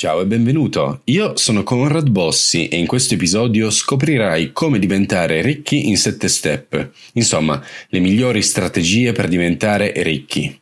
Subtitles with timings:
[0.00, 5.88] Ciao e benvenuto, io sono Conrad Bossi e in questo episodio scoprirai come diventare ricchi
[5.88, 10.56] in 7 step, insomma, le migliori strategie per diventare ricchi.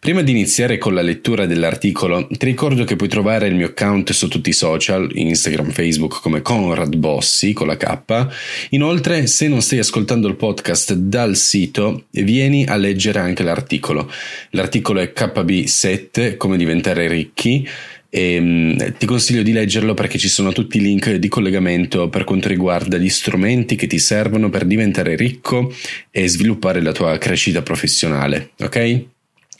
[0.00, 4.10] Prima di iniziare con la lettura dell'articolo, ti ricordo che puoi trovare il mio account
[4.10, 8.26] su tutti i social, Instagram, Facebook come Conrad Bossi con la K.
[8.70, 14.10] Inoltre, se non stai ascoltando il podcast dal sito, vieni a leggere anche l'articolo.
[14.50, 17.64] L'articolo è KB7, come diventare ricchi
[18.10, 22.24] e um, ti consiglio di leggerlo perché ci sono tutti i link di collegamento per
[22.24, 25.72] quanto riguarda gli strumenti che ti servono per diventare ricco
[26.10, 29.04] e sviluppare la tua crescita professionale, ok?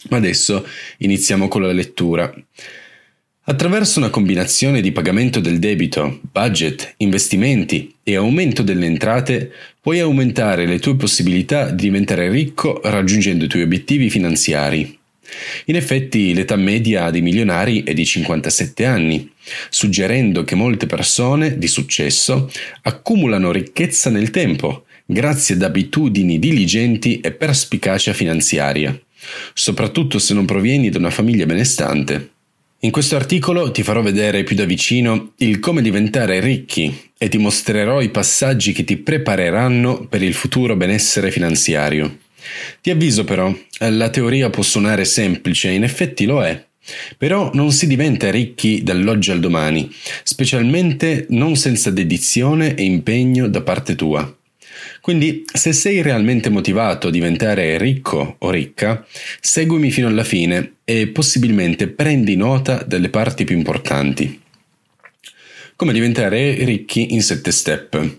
[0.08, 0.66] Ma adesso
[0.98, 2.32] iniziamo con la lettura.
[3.44, 10.66] Attraverso una combinazione di pagamento del debito, budget, investimenti e aumento delle entrate, puoi aumentare
[10.66, 14.99] le tue possibilità di diventare ricco raggiungendo i tuoi obiettivi finanziari.
[15.66, 19.30] In effetti l'età media dei milionari è di 57 anni,
[19.68, 22.50] suggerendo che molte persone di successo
[22.82, 28.98] accumulano ricchezza nel tempo grazie ad abitudini diligenti e perspicacia finanziaria,
[29.52, 32.30] soprattutto se non provieni da una famiglia benestante.
[32.82, 37.36] In questo articolo ti farò vedere più da vicino il come diventare ricchi e ti
[37.36, 42.16] mostrerò i passaggi che ti prepareranno per il futuro benessere finanziario.
[42.80, 46.64] Ti avviso però, la teoria può suonare semplice, in effetti lo è.
[47.16, 49.90] Però non si diventa ricchi dall'oggi al domani,
[50.22, 54.34] specialmente non senza dedizione e impegno da parte tua.
[55.00, 59.06] Quindi, se sei realmente motivato a diventare ricco o ricca,
[59.40, 64.40] seguimi fino alla fine e possibilmente prendi nota delle parti più importanti.
[65.76, 68.18] Come diventare ricchi in 7 step.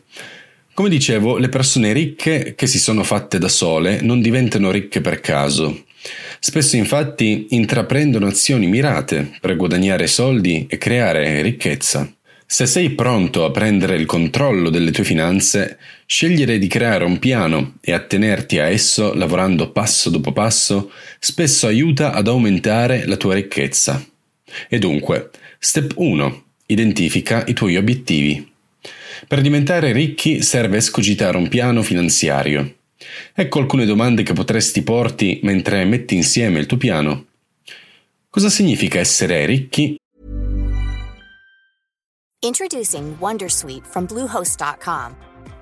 [0.82, 5.20] Come dicevo, le persone ricche che si sono fatte da sole non diventano ricche per
[5.20, 5.84] caso.
[6.40, 12.12] Spesso infatti intraprendono azioni mirate per guadagnare soldi e creare ricchezza.
[12.48, 17.76] Se sei pronto a prendere il controllo delle tue finanze, scegliere di creare un piano
[17.80, 24.04] e attenerti a esso lavorando passo dopo passo spesso aiuta ad aumentare la tua ricchezza.
[24.68, 26.44] E dunque, step 1.
[26.66, 28.51] Identifica i tuoi obiettivi.
[29.28, 32.76] Per diventare ricchi serve escogitare un piano finanziario.
[33.34, 37.26] Ecco alcune domande che potresti porti mentre metti insieme il tuo piano.
[38.30, 39.98] Cosa significa essere ricchi?
[42.44, 45.16] Introducing Wondersuite from Bluehost.com.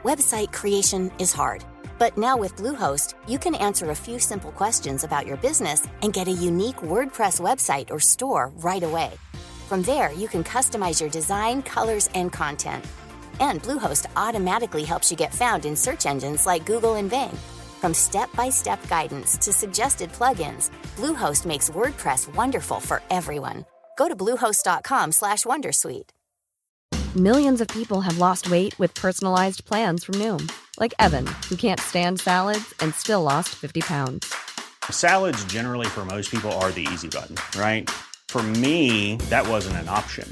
[0.04, 1.66] Website creation is hard,
[1.98, 6.14] but now with Bluehost, you can answer a few simple questions about your business and
[6.14, 9.12] get a unique WordPress website or store right away.
[9.68, 12.86] From there, you can customize your design, colors, and content
[13.40, 17.38] And Bluehost automatically helps you get found in search engines like Google and Bing.
[17.82, 23.66] From step-by-step guidance to suggested plugins, Bluehost makes WordPress wonderful for everyone.
[23.98, 26.10] Go to bluehost.com/wondersuite.
[27.16, 30.48] Millions of people have lost weight with personalized plans from Noom,
[30.80, 34.32] like Evan, who can't stand salads and still lost 50 pounds.
[34.92, 37.90] Salads generally for most people are the easy button, right?
[38.28, 40.32] For me, that wasn't an option.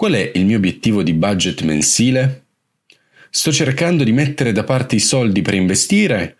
[0.00, 2.44] Qual è il mio obiettivo di budget mensile?
[3.28, 6.38] Sto cercando di mettere da parte i soldi per investire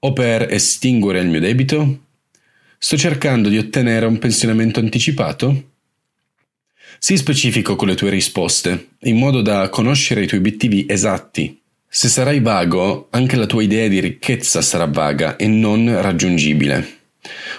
[0.00, 2.00] o per estinguere il mio debito?
[2.76, 5.70] Sto cercando di ottenere un pensionamento anticipato?
[6.98, 11.58] Sii specifico con le tue risposte, in modo da conoscere i tuoi obiettivi esatti.
[11.88, 16.97] Se sarai vago, anche la tua idea di ricchezza sarà vaga e non raggiungibile.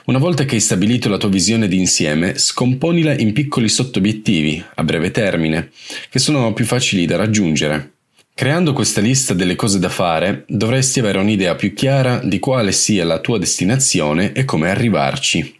[0.09, 5.11] Una volta che hai stabilito la tua visione d'insieme, scomponila in piccoli sottobiettivi, a breve
[5.11, 5.69] termine,
[6.09, 7.91] che sono più facili da raggiungere.
[8.33, 13.05] Creando questa lista delle cose da fare, dovresti avere un'idea più chiara di quale sia
[13.05, 15.59] la tua destinazione e come arrivarci.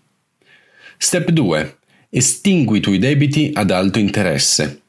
[0.97, 1.77] Step 2.
[2.09, 4.81] Estingui i tuoi debiti ad alto interesse.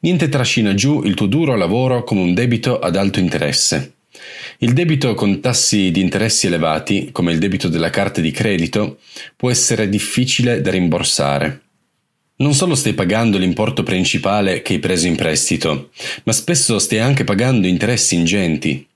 [0.00, 3.92] Niente trascina giù il tuo duro lavoro come un debito ad alto interesse.
[4.58, 8.98] Il debito con tassi di interessi elevati, come il debito della carta di credito,
[9.36, 11.60] può essere difficile da rimborsare.
[12.36, 15.90] Non solo stai pagando l'importo principale che hai preso in prestito,
[16.24, 18.86] ma spesso stai anche pagando interessi ingenti.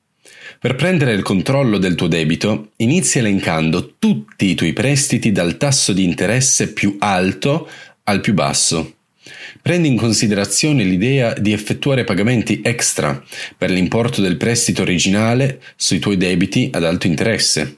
[0.61, 5.93] Per prendere il controllo del tuo debito, inizia elencando tutti i tuoi prestiti dal tasso
[5.93, 7.69] di interesse più alto
[8.05, 8.95] al più basso.
[9.63, 13.23] Prendi in considerazione l'idea di effettuare pagamenti extra
[13.57, 17.77] per l'importo del prestito originale sui tuoi debiti ad alto interesse.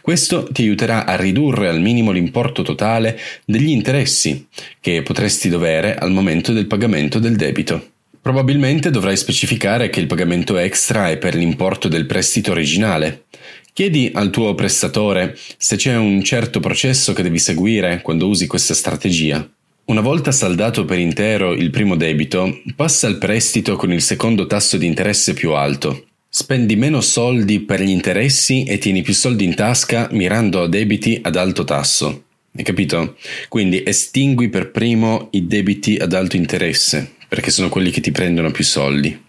[0.00, 4.46] Questo ti aiuterà a ridurre al minimo l'importo totale degli interessi
[4.78, 7.90] che potresti dovere al momento del pagamento del debito.
[8.22, 13.24] Probabilmente dovrai specificare che il pagamento extra è per l'importo del prestito originale.
[13.72, 18.72] Chiedi al tuo prestatore se c'è un certo processo che devi seguire quando usi questa
[18.72, 19.46] strategia.
[19.86, 24.78] Una volta saldato per intero il primo debito, passa al prestito con il secondo tasso
[24.78, 26.06] di interesse più alto.
[26.26, 31.18] Spendi meno soldi per gli interessi e tieni più soldi in tasca mirando a debiti
[31.22, 32.24] ad alto tasso.
[32.56, 33.16] Hai capito?
[33.48, 38.50] Quindi estingui per primo i debiti ad alto interesse, perché sono quelli che ti prendono
[38.50, 39.22] più soldi.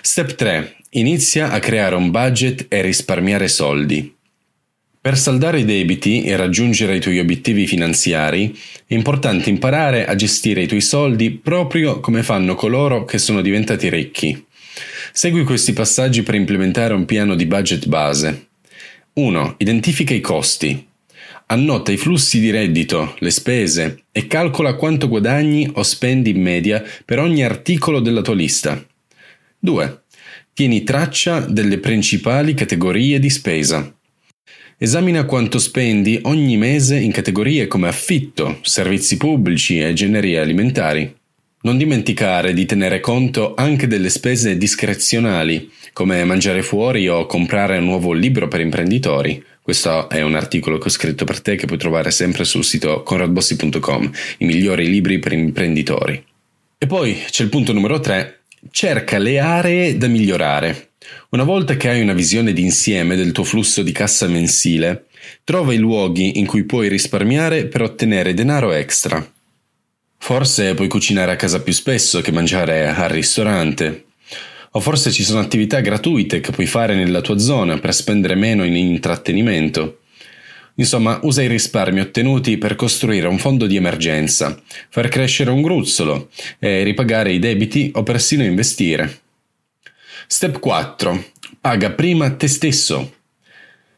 [0.00, 0.76] Step 3.
[0.92, 4.15] Inizia a creare un budget e risparmiare soldi.
[5.06, 8.52] Per saldare i debiti e raggiungere i tuoi obiettivi finanziari
[8.84, 13.88] è importante imparare a gestire i tuoi soldi proprio come fanno coloro che sono diventati
[13.88, 14.44] ricchi.
[15.12, 18.48] Segui questi passaggi per implementare un piano di budget base.
[19.12, 19.54] 1.
[19.58, 20.84] Identifica i costi.
[21.46, 26.82] Annota i flussi di reddito, le spese e calcola quanto guadagni o spendi in media
[27.04, 28.84] per ogni articolo della tua lista.
[29.60, 30.02] 2.
[30.52, 33.95] Tieni traccia delle principali categorie di spesa.
[34.78, 41.16] Esamina quanto spendi ogni mese in categorie come affitto, servizi pubblici e generi alimentari.
[41.62, 47.86] Non dimenticare di tenere conto anche delle spese discrezionali, come mangiare fuori o comprare un
[47.86, 49.42] nuovo libro per imprenditori.
[49.62, 53.02] Questo è un articolo che ho scritto per te che puoi trovare sempre sul sito
[53.02, 56.22] conradbossi.com, i migliori libri per imprenditori.
[56.76, 58.40] E poi c'è il punto numero 3,
[58.70, 60.85] cerca le aree da migliorare.
[61.30, 65.06] Una volta che hai una visione d'insieme del tuo flusso di cassa mensile,
[65.44, 69.24] trova i luoghi in cui puoi risparmiare per ottenere denaro extra.
[70.18, 74.04] Forse puoi cucinare a casa più spesso che mangiare al ristorante.
[74.72, 78.64] O forse ci sono attività gratuite che puoi fare nella tua zona per spendere meno
[78.64, 80.00] in intrattenimento.
[80.78, 84.60] Insomma, usa i risparmi ottenuti per costruire un fondo di emergenza,
[84.90, 89.20] far crescere un gruzzolo e ripagare i debiti o persino investire.
[90.28, 91.24] Step 4.
[91.60, 93.14] Paga prima te stesso.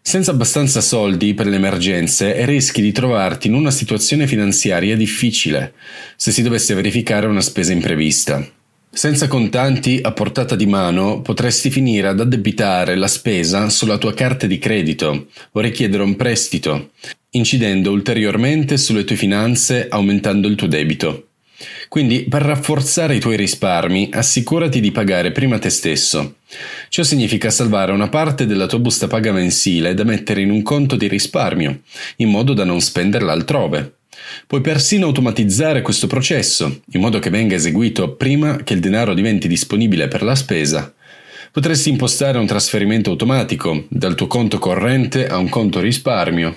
[0.03, 5.73] Senza abbastanza soldi per le emergenze rischi di trovarti in una situazione finanziaria difficile
[6.17, 8.47] se si dovesse verificare una spesa imprevista.
[8.91, 14.47] Senza contanti a portata di mano potresti finire ad addebitare la spesa sulla tua carta
[14.47, 16.91] di credito o richiedere un prestito,
[17.31, 21.28] incidendo ulteriormente sulle tue finanze aumentando il tuo debito.
[21.89, 26.37] Quindi, per rafforzare i tuoi risparmi, assicurati di pagare prima te stesso.
[26.89, 30.95] Ciò significa salvare una parte della tua busta paga mensile da mettere in un conto
[30.95, 31.81] di risparmio,
[32.17, 33.95] in modo da non spenderla altrove.
[34.47, 39.49] Puoi persino automatizzare questo processo, in modo che venga eseguito prima che il denaro diventi
[39.49, 40.93] disponibile per la spesa.
[41.51, 46.57] Potresti impostare un trasferimento automatico dal tuo conto corrente a un conto risparmio.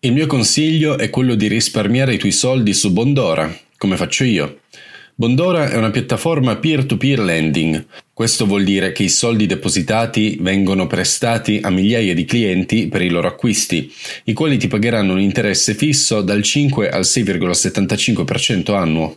[0.00, 4.60] Il mio consiglio è quello di risparmiare i tuoi soldi su Bondora, come faccio io.
[5.14, 7.86] Bondora è una piattaforma peer-to-peer lending.
[8.12, 13.08] Questo vuol dire che i soldi depositati vengono prestati a migliaia di clienti per i
[13.08, 13.90] loro acquisti,
[14.24, 19.16] i quali ti pagheranno un interesse fisso dal 5 al 6,75% annuo.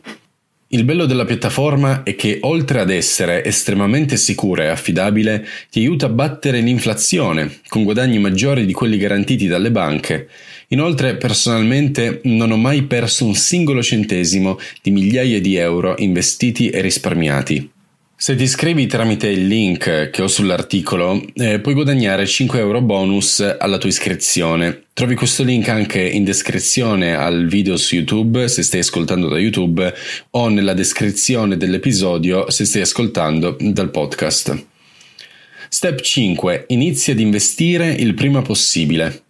[0.67, 6.05] Il bello della piattaforma è che oltre ad essere estremamente sicura e affidabile, ti aiuta
[6.05, 10.29] a battere l'inflazione, con guadagni maggiori di quelli garantiti dalle banche
[10.73, 16.81] Inoltre, personalmente non ho mai perso un singolo centesimo di migliaia di euro investiti e
[16.81, 17.69] risparmiati.
[18.15, 23.39] Se ti iscrivi tramite il link che ho sull'articolo, eh, puoi guadagnare 5 euro bonus
[23.59, 24.85] alla tua iscrizione.
[24.93, 29.93] Trovi questo link anche in descrizione al video su YouTube se stai ascoltando da YouTube
[30.31, 34.65] o nella descrizione dell'episodio se stai ascoltando dal podcast.
[35.69, 36.65] Step 5.
[36.69, 39.21] Inizia ad investire il prima possibile.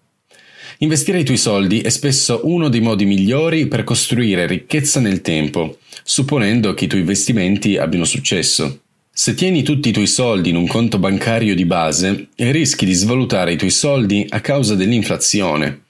[0.83, 5.77] Investire i tuoi soldi è spesso uno dei modi migliori per costruire ricchezza nel tempo,
[6.03, 8.81] supponendo che i tuoi investimenti abbiano successo.
[9.09, 13.53] Se tieni tutti i tuoi soldi in un conto bancario di base, rischi di svalutare
[13.53, 15.83] i tuoi soldi a causa dell'inflazione.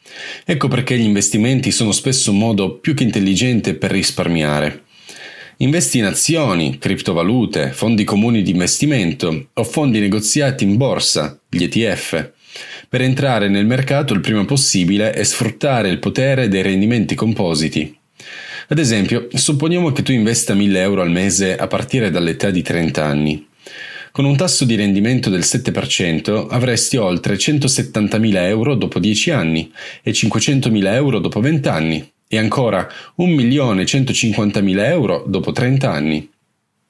[0.46, 4.84] Ecco perché gli investimenti sono spesso un modo più che intelligente per risparmiare.
[5.58, 12.32] Investi in azioni, criptovalute, fondi comuni di investimento o fondi negoziati in borsa, gli ETF,
[12.94, 17.98] per entrare nel mercato il prima possibile e sfruttare il potere dei rendimenti compositi.
[18.68, 23.04] Ad esempio, supponiamo che tu investa 1000 euro al mese a partire dall'età di 30
[23.04, 23.48] anni.
[24.12, 29.72] Con un tasso di rendimento del 7% avresti oltre 170.000 euro dopo 10 anni
[30.04, 36.30] e 500.000 euro dopo 20 anni e ancora 1.150.000 euro dopo 30 anni.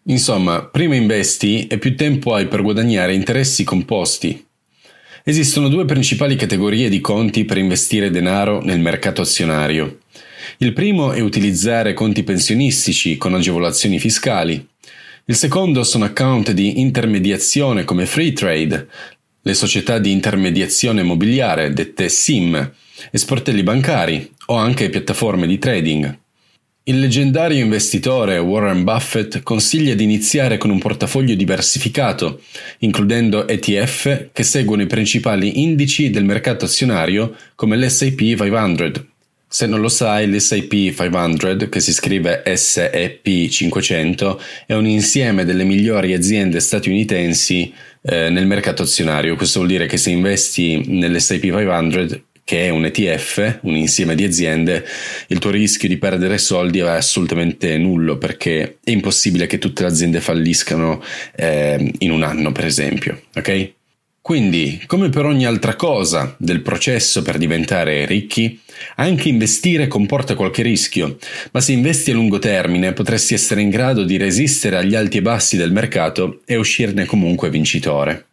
[0.07, 4.42] Insomma, prima investi e più tempo hai per guadagnare interessi composti.
[5.23, 9.99] Esistono due principali categorie di conti per investire denaro nel mercato azionario.
[10.57, 14.67] Il primo è utilizzare conti pensionistici con agevolazioni fiscali
[15.25, 18.89] il secondo sono account di intermediazione come Free Trade,
[19.41, 22.73] le società di intermediazione immobiliare, dette SIM,
[23.09, 26.17] e sportelli bancari o anche piattaforme di trading.
[26.85, 32.41] Il leggendario investitore Warren Buffett consiglia di iniziare con un portafoglio diversificato,
[32.79, 39.05] includendo ETF che seguono i principali indici del mercato azionario come l'SIP 500.
[39.47, 45.63] Se non lo sai, l'SIP 500, che si scrive SEP 500, è un insieme delle
[45.63, 49.37] migliori aziende statunitensi eh, nel mercato azionario.
[49.37, 54.23] Questo vuol dire che se investi nell'SIP 500 che è un ETF, un insieme di
[54.23, 54.85] aziende,
[55.27, 59.89] il tuo rischio di perdere soldi è assolutamente nullo perché è impossibile che tutte le
[59.89, 61.01] aziende falliscano
[61.35, 63.21] eh, in un anno, per esempio.
[63.35, 63.71] Ok?
[64.23, 68.57] Quindi, come per ogni altra cosa del processo per diventare ricchi,
[68.95, 71.17] anche investire comporta qualche rischio,
[71.51, 75.21] ma se investi a lungo termine potresti essere in grado di resistere agli alti e
[75.21, 78.27] bassi del mercato e uscirne comunque vincitore.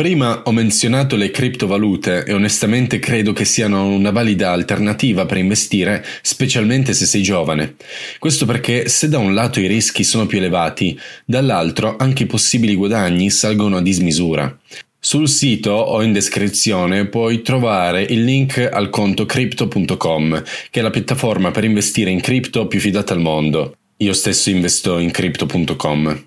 [0.00, 6.04] Prima ho menzionato le criptovalute e onestamente credo che siano una valida alternativa per investire,
[6.22, 7.74] specialmente se sei giovane.
[8.20, 12.76] Questo perché se da un lato i rischi sono più elevati, dall'altro anche i possibili
[12.76, 14.56] guadagni salgono a dismisura.
[15.00, 20.90] Sul sito o in descrizione puoi trovare il link al conto crypto.com, che è la
[20.90, 23.74] piattaforma per investire in cripto più fidata al mondo.
[23.96, 26.26] Io stesso investo in crypto.com.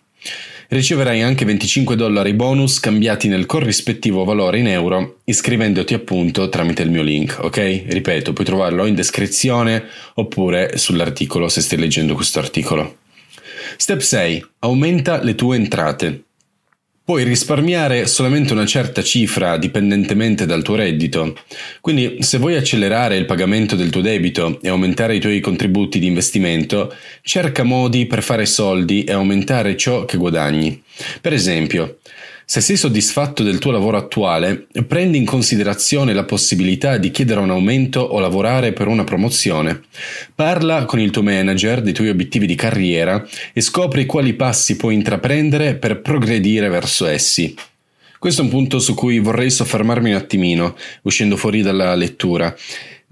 [0.73, 6.89] Riceverai anche 25 dollari bonus cambiati nel corrispettivo valore in euro iscrivendoti appunto tramite il
[6.89, 7.83] mio link, ok?
[7.87, 12.99] Ripeto, puoi trovarlo in descrizione oppure sull'articolo se stai leggendo questo articolo.
[13.75, 14.45] Step 6.
[14.59, 16.23] Aumenta le tue entrate.
[17.03, 21.35] Puoi risparmiare solamente una certa cifra dipendentemente dal tuo reddito.
[21.81, 26.05] Quindi se vuoi accelerare il pagamento del tuo debito e aumentare i tuoi contributi di
[26.05, 30.81] investimento, cerca modi per fare soldi e aumentare ciò che guadagni.
[31.19, 31.97] Per esempio,
[32.51, 37.49] se sei soddisfatto del tuo lavoro attuale, prendi in considerazione la possibilità di chiedere un
[37.49, 39.83] aumento o lavorare per una promozione.
[40.35, 44.95] Parla con il tuo manager dei tuoi obiettivi di carriera e scopri quali passi puoi
[44.95, 47.55] intraprendere per progredire verso essi.
[48.19, 52.53] Questo è un punto su cui vorrei soffermarmi un attimino, uscendo fuori dalla lettura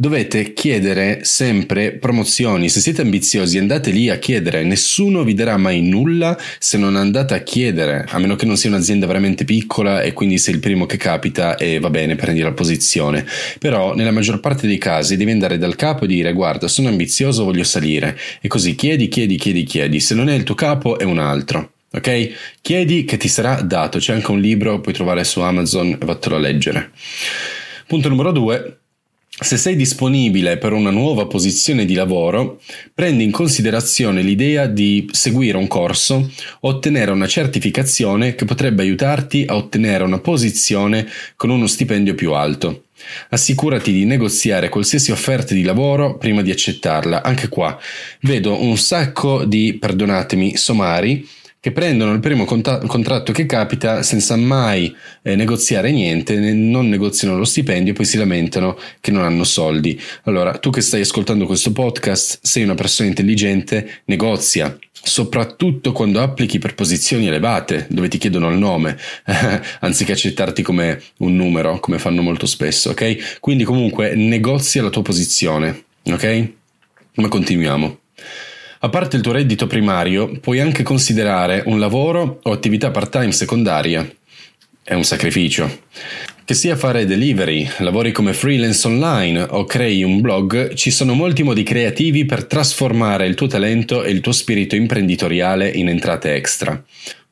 [0.01, 2.69] dovete chiedere sempre promozioni.
[2.69, 4.63] Se siete ambiziosi, andate lì a chiedere.
[4.63, 8.69] Nessuno vi darà mai nulla se non andate a chiedere, a meno che non sia
[8.69, 12.53] un'azienda veramente piccola e quindi sei il primo che capita e va bene, prendi la
[12.53, 13.25] posizione.
[13.59, 17.43] Però nella maggior parte dei casi devi andare dal capo e dire guarda, sono ambizioso,
[17.43, 18.17] voglio salire.
[18.39, 19.99] E così chiedi, chiedi, chiedi, chiedi.
[19.99, 21.71] Se non è il tuo capo è un altro.
[21.91, 22.29] Ok?
[22.61, 23.99] Chiedi che ti sarà dato.
[23.99, 26.91] C'è anche un libro, puoi trovare su Amazon e vattelo a leggere.
[27.85, 28.78] Punto numero due
[29.41, 32.61] se sei disponibile per una nuova posizione di lavoro,
[32.93, 36.29] prendi in considerazione l'idea di seguire un corso
[36.59, 42.33] o ottenere una certificazione che potrebbe aiutarti a ottenere una posizione con uno stipendio più
[42.33, 42.83] alto.
[43.29, 47.23] Assicurati di negoziare qualsiasi offerta di lavoro prima di accettarla.
[47.23, 47.79] Anche qua
[48.21, 51.25] vedo un sacco di, perdonatemi, somari
[51.61, 57.37] che prendono il primo cont- contratto che capita senza mai eh, negoziare niente, non negoziano
[57.37, 59.99] lo stipendio e poi si lamentano che non hanno soldi.
[60.23, 66.59] Allora, tu che stai ascoltando questo podcast, sei una persona intelligente, negozia, soprattutto quando applichi
[66.59, 68.97] per posizioni elevate, dove ti chiedono il nome,
[69.81, 73.39] anziché accettarti come un numero, come fanno molto spesso, ok?
[73.41, 76.49] Quindi comunque negozia la tua posizione, ok?
[77.15, 77.99] Ma continuiamo.
[78.81, 84.09] A parte il tuo reddito primario, puoi anche considerare un lavoro o attività part-time secondaria.
[84.81, 85.81] È un sacrificio.
[86.45, 91.43] Che sia fare delivery, lavori come freelance online o crei un blog, ci sono molti
[91.43, 96.81] modi creativi per trasformare il tuo talento e il tuo spirito imprenditoriale in entrate extra.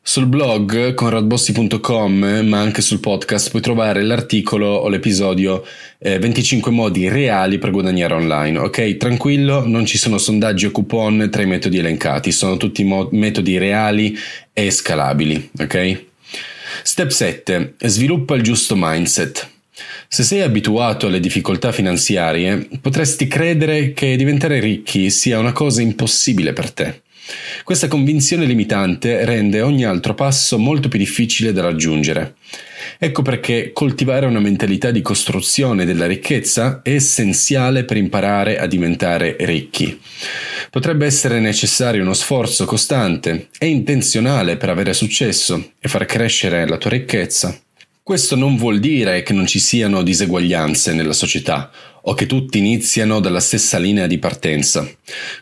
[0.07, 5.65] Sul blog conradbossi.com, ma anche sul podcast, puoi trovare l'articolo o l'episodio
[5.97, 8.57] eh, 25 modi reali per guadagnare online.
[8.57, 13.09] Ok, tranquillo, non ci sono sondaggi o coupon tra i metodi elencati, sono tutti mo-
[13.11, 14.17] metodi reali
[14.53, 15.49] e scalabili.
[15.59, 16.05] Ok?
[16.83, 17.73] Step 7.
[17.77, 19.49] Sviluppa il giusto mindset.
[20.07, 26.53] Se sei abituato alle difficoltà finanziarie, potresti credere che diventare ricchi sia una cosa impossibile
[26.53, 27.01] per te.
[27.63, 32.35] Questa convinzione limitante rende ogni altro passo molto più difficile da raggiungere.
[32.97, 39.35] Ecco perché coltivare una mentalità di costruzione della ricchezza è essenziale per imparare a diventare
[39.39, 39.99] ricchi.
[40.69, 46.77] Potrebbe essere necessario uno sforzo costante e intenzionale per avere successo e far crescere la
[46.77, 47.57] tua ricchezza.
[48.07, 51.69] Questo non vuol dire che non ci siano diseguaglianze nella società
[52.03, 54.89] o che tutti iniziano dalla stessa linea di partenza.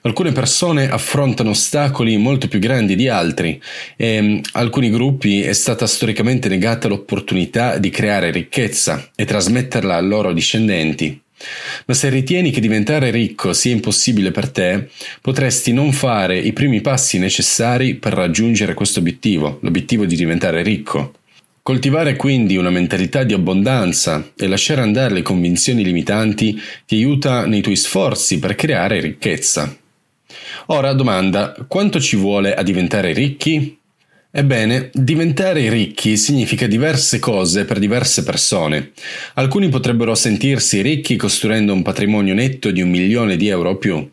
[0.02, 3.62] Alcune persone affrontano ostacoli molto più grandi di altri
[3.96, 9.98] e mm, a alcuni gruppi è stata storicamente negata l'opportunità di creare ricchezza e trasmetterla
[9.98, 11.22] ai loro discendenti.
[11.86, 14.90] Ma se ritieni che diventare ricco sia impossibile per te,
[15.22, 21.14] potresti non fare i primi passi necessari per raggiungere questo obiettivo, l'obiettivo di diventare ricco.
[21.68, 27.62] Coltivare quindi una mentalità di abbondanza e lasciare andare le convinzioni limitanti ti aiuta nei
[27.62, 29.76] tuoi sforzi per creare ricchezza.
[30.68, 33.80] Ora domanda, quanto ci vuole a diventare ricchi?
[34.30, 38.92] Ebbene, diventare ricchi significa diverse cose per diverse persone.
[39.34, 44.08] Alcuni potrebbero sentirsi ricchi costruendo un patrimonio netto di un milione di euro o più.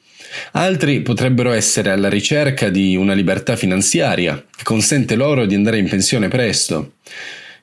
[0.52, 5.86] Altri potrebbero essere alla ricerca di una libertà finanziaria che consente loro di andare in
[5.86, 6.92] pensione presto.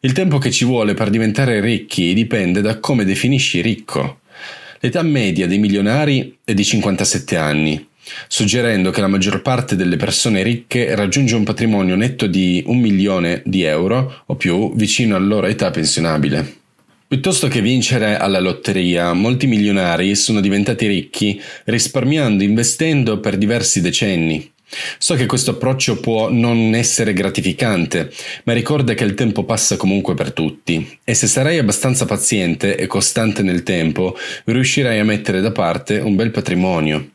[0.01, 4.21] Il tempo che ci vuole per diventare ricchi dipende da come definisci ricco.
[4.79, 7.85] L'età media dei milionari è di 57 anni,
[8.29, 13.41] suggerendo che la maggior parte delle persone ricche raggiunge un patrimonio netto di un milione
[13.43, 16.55] di euro o più vicino alla loro età pensionabile.
[17.05, 23.81] Piuttosto che vincere alla lotteria, molti milionari sono diventati ricchi risparmiando e investendo per diversi
[23.81, 24.49] decenni.
[24.97, 28.11] So che questo approccio può non essere gratificante,
[28.43, 32.85] ma ricorda che il tempo passa comunque per tutti e se sarai abbastanza paziente e
[32.85, 37.09] costante nel tempo, riuscirai a mettere da parte un bel patrimonio.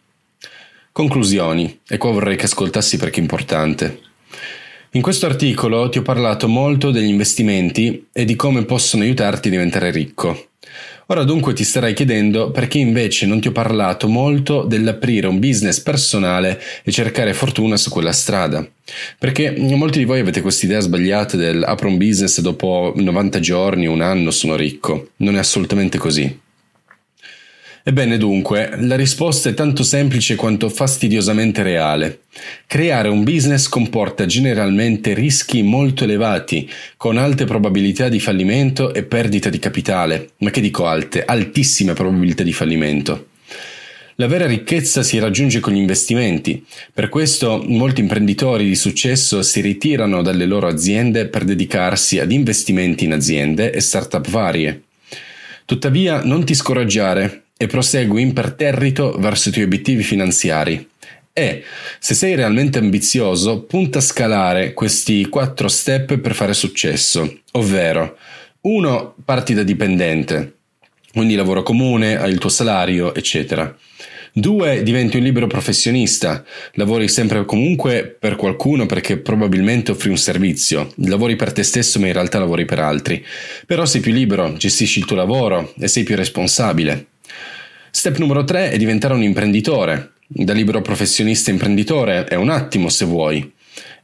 [0.91, 4.01] Conclusioni, e qua vorrei che ascoltassi perché è importante.
[4.93, 9.51] In questo articolo ti ho parlato molto degli investimenti e di come possono aiutarti a
[9.51, 10.51] diventare ricco.
[11.07, 15.81] Ora dunque ti starai chiedendo perché invece non ti ho parlato molto dell'aprire un business
[15.81, 18.67] personale e cercare fortuna su quella strada.
[19.19, 23.41] Perché molti di voi avete questa idea sbagliata del apro un business e dopo 90
[23.41, 25.11] giorni, un anno sono ricco.
[25.17, 26.43] Non è assolutamente così.
[27.87, 32.21] Ebbene dunque, la risposta è tanto semplice quanto fastidiosamente reale.
[32.67, 36.67] Creare un business comporta generalmente rischi molto elevati,
[36.97, 42.43] con alte probabilità di fallimento e perdita di capitale, ma che dico alte, altissime probabilità
[42.43, 43.27] di fallimento.
[44.15, 49.61] La vera ricchezza si raggiunge con gli investimenti, per questo molti imprenditori di successo si
[49.61, 54.85] ritirano dalle loro aziende per dedicarsi ad investimenti in aziende e start-up varie.
[55.67, 60.89] Tuttavia non ti scoraggiare, e prosegui imperterrito verso i tuoi obiettivi finanziari.
[61.33, 61.65] E,
[61.99, 68.17] se sei realmente ambizioso, punta a scalare questi quattro step per fare successo, ovvero
[68.61, 69.15] 1.
[69.25, 70.55] Parti da dipendente,
[71.13, 73.77] quindi lavoro comune, hai il tuo salario, eccetera.
[74.37, 74.83] 2.
[74.83, 81.37] Diventi un libero professionista, lavori sempre comunque per qualcuno perché probabilmente offri un servizio, lavori
[81.37, 83.25] per te stesso ma in realtà lavori per altri,
[83.65, 87.07] però sei più libero, gestisci il tuo lavoro e sei più responsabile.
[87.97, 90.15] Step numero 3 è diventare un imprenditore.
[90.27, 93.53] Da libero professionista imprenditore è un attimo se vuoi.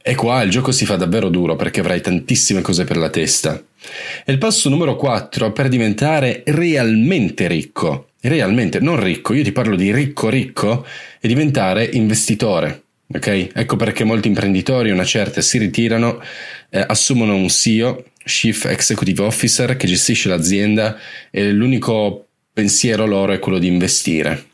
[0.01, 3.61] E qua il gioco si fa davvero duro perché avrai tantissime cose per la testa.
[4.25, 9.75] E il passo numero 4 per diventare realmente ricco, realmente non ricco, io ti parlo
[9.75, 10.85] di ricco ricco,
[11.19, 12.83] è diventare investitore.
[13.13, 13.49] Ok?
[13.53, 16.23] Ecco perché molti imprenditori, una certa, si ritirano,
[16.69, 20.97] eh, assumono un CEO, Chief Executive Officer, che gestisce l'azienda
[21.29, 24.45] e l'unico pensiero loro è quello di investire.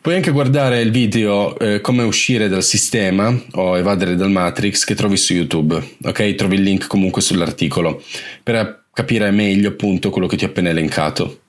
[0.00, 4.94] Puoi anche guardare il video eh, come uscire dal sistema o evadere dal Matrix che
[4.94, 6.34] trovi su YouTube, ok?
[6.34, 8.02] Trovi il link comunque sull'articolo
[8.42, 11.40] per capire meglio appunto quello che ti ho appena elencato.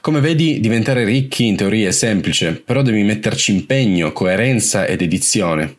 [0.00, 5.76] Come vedi, diventare ricchi in teoria è semplice, però devi metterci impegno, coerenza ed edizione.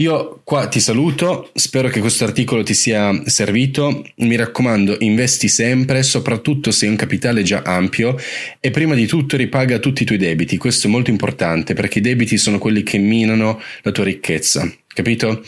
[0.00, 6.04] Io qua ti saluto, spero che questo articolo ti sia servito, mi raccomando investi sempre,
[6.04, 8.16] soprattutto se hai un capitale già ampio
[8.60, 12.02] e prima di tutto ripaga tutti i tuoi debiti, questo è molto importante perché i
[12.02, 15.42] debiti sono quelli che minano la tua ricchezza, capito?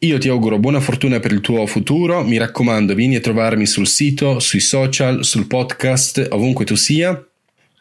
[0.00, 3.86] Io ti auguro buona fortuna per il tuo futuro, mi raccomando vieni a trovarmi sul
[3.86, 7.18] sito, sui social, sul podcast, ovunque tu sia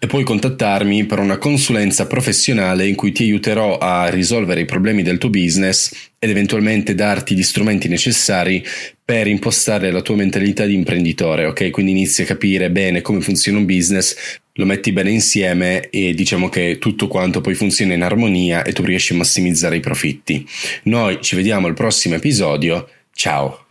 [0.06, 5.02] e puoi contattarmi per una consulenza professionale in cui ti aiuterò a risolvere i problemi
[5.02, 8.64] del tuo business ed eventualmente darti gli strumenti necessari
[9.04, 11.72] per impostare la tua mentalità di imprenditore, ok?
[11.72, 16.50] Quindi inizi a capire bene come funziona un business, lo metti bene insieme e diciamo
[16.50, 20.48] che tutto quanto poi funziona in armonia e tu riesci a massimizzare i profitti.
[20.84, 23.65] Noi ci vediamo al prossimo episodio, ciao!